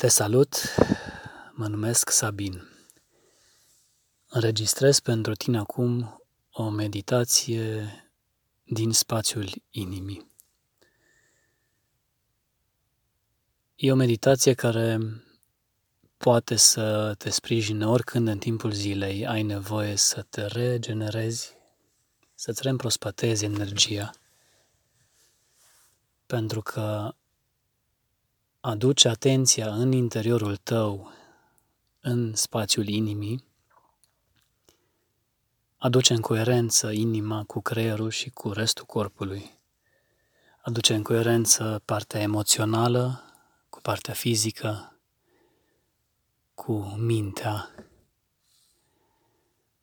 [0.00, 0.56] Te salut,
[1.52, 2.68] mă numesc Sabin.
[4.28, 6.22] Înregistrez pentru tine acum
[6.52, 7.90] o meditație
[8.64, 10.30] din spațiul inimii.
[13.74, 14.98] E o meditație care
[16.16, 21.56] poate să te sprijine oricând în timpul zilei ai nevoie să te regenerezi,
[22.34, 24.10] să-ți reîmprospătezi energia.
[26.26, 27.14] Pentru că
[28.60, 31.12] aduce atenția în interiorul tău,
[32.00, 33.44] în spațiul inimii,
[35.76, 39.58] aduce în coerență inima cu creierul și cu restul corpului.
[40.62, 43.22] Aduce în coerență partea emoțională
[43.68, 45.00] cu partea fizică,
[46.54, 47.74] cu mintea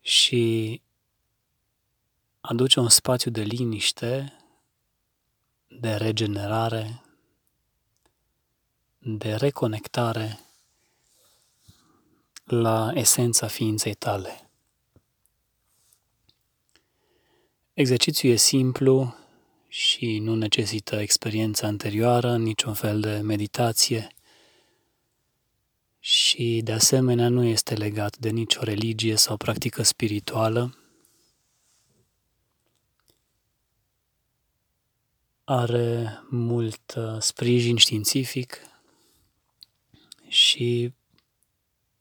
[0.00, 0.82] și
[2.40, 4.32] aduce un spațiu de liniște,
[5.66, 7.02] de regenerare,
[9.16, 10.40] de reconectare
[12.44, 14.50] la esența ființei tale.
[17.72, 19.14] Exercițiul e simplu
[19.68, 24.08] și nu necesită experiență anterioară, niciun fel de meditație
[25.98, 30.78] și de asemenea nu este legat de nicio religie sau practică spirituală.
[35.44, 38.68] Are mult uh, sprijin științific
[40.28, 40.94] și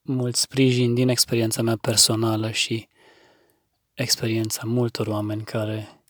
[0.02, 2.88] mult sprijin din experiența mea personală și
[3.94, 6.02] experiența multor oameni care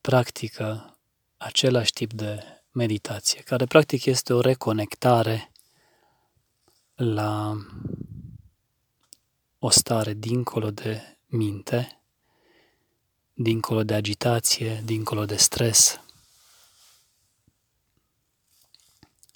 [0.00, 0.96] practică
[1.36, 5.52] același tip de meditație, care practic este o reconectare
[6.94, 7.56] la
[9.58, 12.02] o stare dincolo de minte,
[13.32, 16.00] dincolo de agitație, dincolo de stres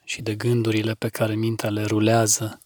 [0.08, 2.60] și de gândurile pe care mintea le rulează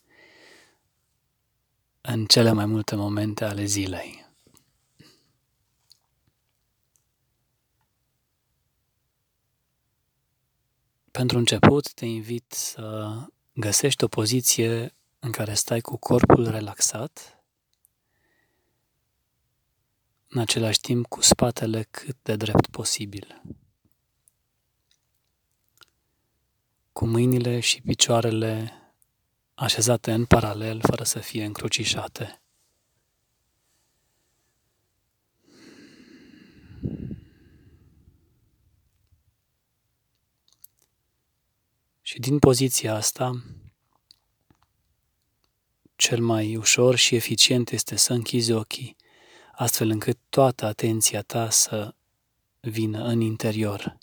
[2.00, 4.28] în cele mai multe momente ale zilei.
[11.10, 13.10] Pentru început, te invit să
[13.52, 17.44] găsești o poziție în care stai cu corpul relaxat,
[20.28, 23.42] în același timp cu spatele cât de drept posibil.
[27.00, 28.72] Cu mâinile și picioarele
[29.54, 32.42] așezate în paralel, fără să fie încrucișate.
[42.00, 43.44] Și din poziția asta,
[45.96, 48.96] cel mai ușor și eficient este să închizi ochii,
[49.52, 51.94] astfel încât toată atenția ta să
[52.60, 53.98] vină în interior.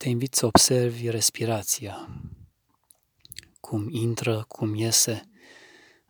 [0.00, 2.08] Te invit să observi respirația,
[3.60, 5.30] cum intră, cum iese,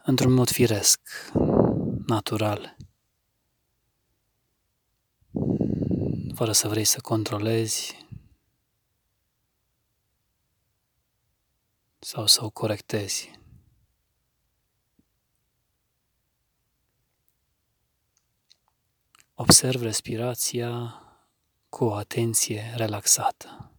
[0.05, 1.01] într-un mod firesc,
[2.07, 2.77] natural.
[6.35, 8.07] fără să vrei să controlezi
[11.99, 13.31] sau să o corectezi.
[19.35, 20.95] Observ respirația
[21.69, 23.70] cu o atenție relaxată.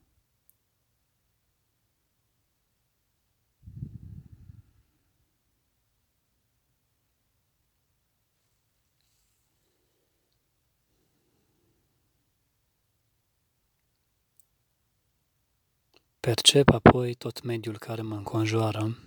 [16.22, 18.98] Percep apoi tot mediul care mă înconjoară.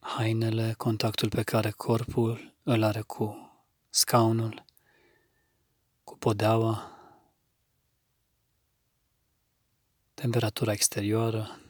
[0.00, 3.52] Hainele, contactul pe care corpul îl are cu
[3.90, 4.64] scaunul,
[6.04, 6.98] cu podeaua,
[10.14, 11.60] temperatura exterioară,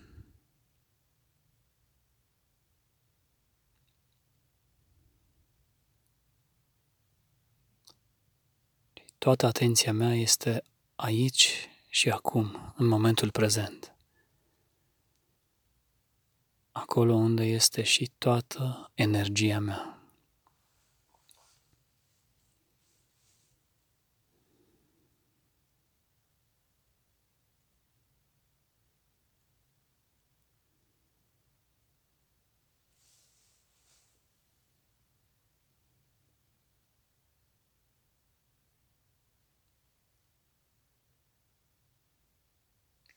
[9.22, 10.62] Toată atenția mea este
[10.94, 13.96] aici și acum, în momentul prezent.
[16.72, 20.01] Acolo unde este și toată energia mea.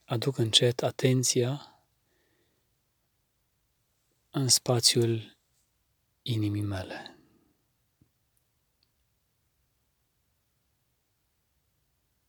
[0.06, 1.80] aduc încet atenția
[4.30, 5.38] în spațiul
[6.22, 7.18] inimii mele.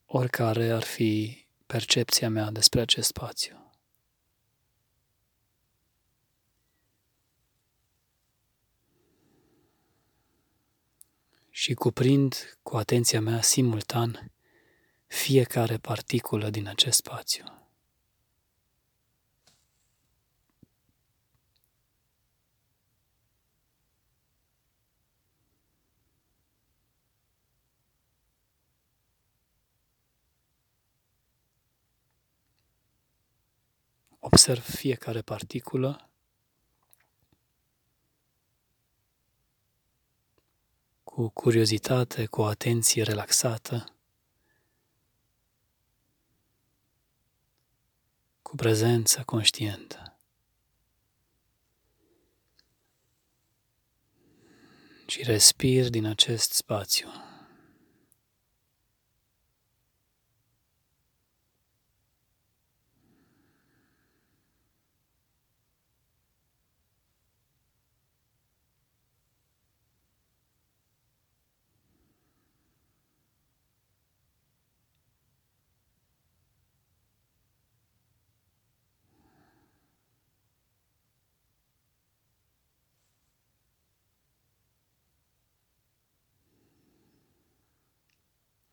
[0.07, 3.61] Oricare ar fi percepția mea despre acest spațiu.
[11.51, 14.33] și cuprind cu atenția mea simultan
[15.07, 17.56] fiecare particulă din acest spațiu.
[34.29, 36.11] Observ fiecare particulă
[41.05, 43.95] cu curiozitate, cu o atenție relaxată,
[48.43, 50.19] cu prezență conștientă.
[55.07, 57.09] Și respir din acest spațiu.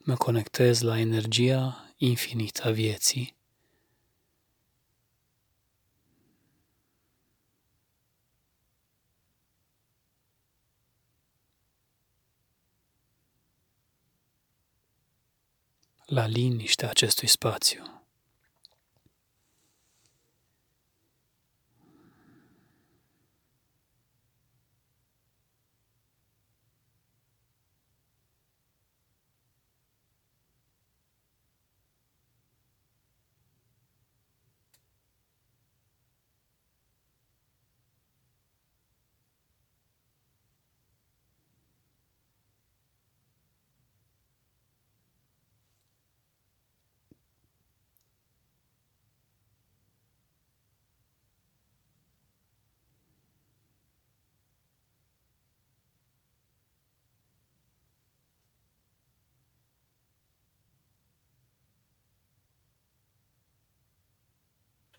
[0.05, 3.35] Mă conectez la energia infinită a vieții.
[16.05, 18.02] la liniștea acestui spațiu.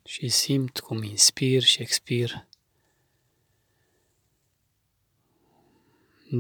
[0.04, 2.46] Și simt cum inspir și expir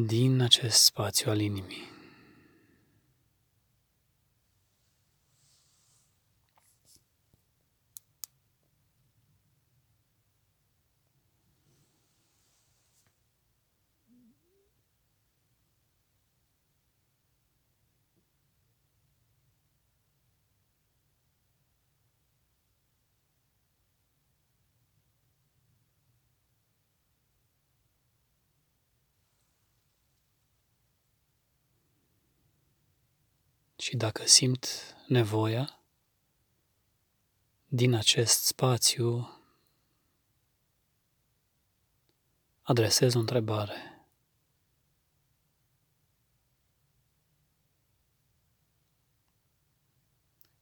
[0.06, 1.93] din acest spațiu al inimii.
[33.84, 34.66] Și dacă simt
[35.06, 35.80] nevoia,
[37.66, 39.28] din acest spațiu
[42.62, 44.06] adresez o întrebare.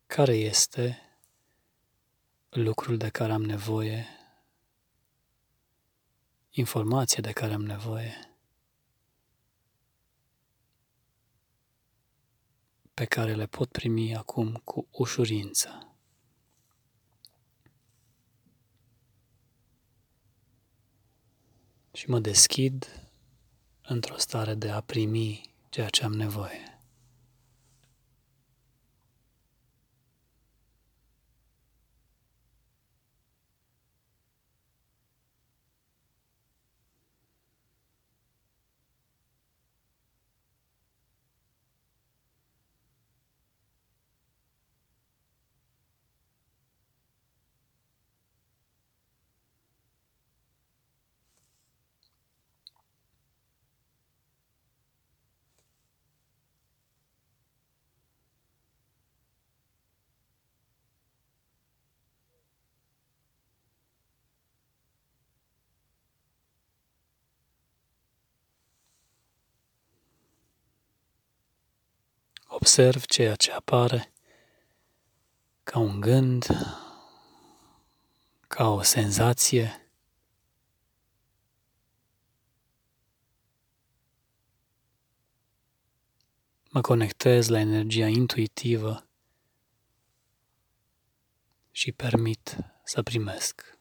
[0.07, 0.99] Care este
[2.49, 4.07] lucrul de care am nevoie,
[6.51, 8.32] informația de care am nevoie?
[12.95, 15.97] Pe care le pot primi acum cu ușurință.
[21.93, 23.09] Și mă deschid
[23.83, 26.72] într-o stare de a primi ceea ce am nevoie.
[72.63, 74.13] observ ceea ce apare
[75.63, 76.47] ca un gând,
[78.49, 79.91] ca o senzație.
[86.71, 89.09] Mă conectez la energia intuitivă
[91.71, 93.72] și permit să primesc.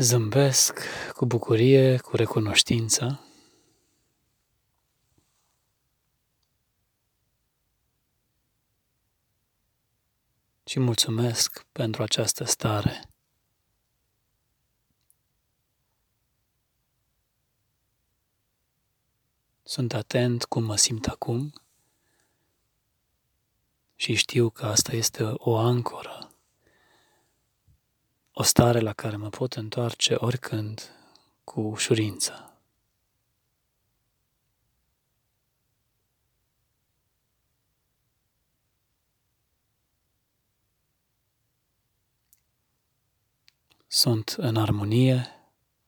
[0.00, 0.78] Zâmbesc
[1.12, 3.24] cu bucurie, cu recunoștință.
[10.64, 13.08] Și mulțumesc pentru această stare.
[19.62, 21.52] Sunt atent cum mă simt acum
[23.96, 26.19] și știu că asta este o ancoră
[28.40, 30.94] o stare la care mă pot întoarce oricând
[31.44, 32.58] cu ușurință.
[43.86, 45.26] Sunt în armonie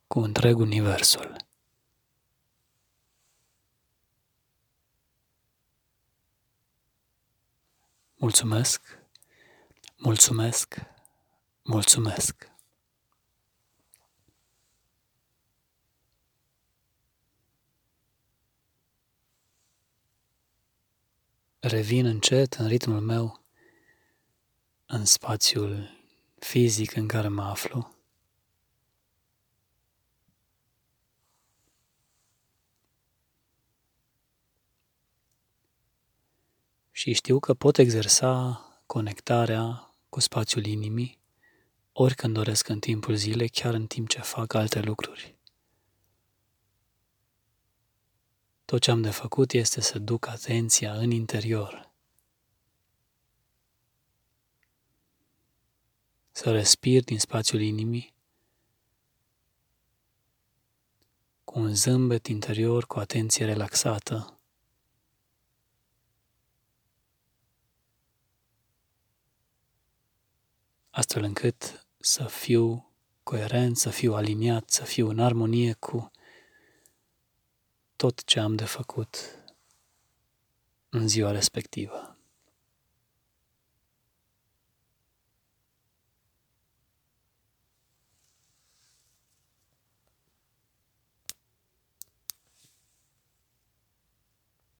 [0.06, 1.36] cu întreg universul.
[8.14, 8.98] Mulțumesc,
[9.96, 10.91] mulțumesc,
[11.64, 12.50] Mulțumesc!
[21.58, 23.40] Revin încet în ritmul meu
[24.86, 25.90] în spațiul
[26.38, 27.94] fizic în care mă aflu.
[36.90, 41.21] Și știu că pot exersa conectarea cu spațiul inimii
[41.92, 45.36] oricând doresc în timpul zilei, chiar în timp ce fac alte lucruri.
[48.64, 51.90] Tot ce am de făcut este să duc atenția în interior.
[56.30, 58.14] Să respir din spațiul inimii
[61.44, 64.41] cu un zâmbet interior, cu atenție relaxată.
[70.92, 72.90] Astfel încât să fiu
[73.22, 76.10] coerent, să fiu aliniat, să fiu în armonie cu
[77.96, 79.16] tot ce am de făcut
[80.88, 82.11] în ziua respectivă.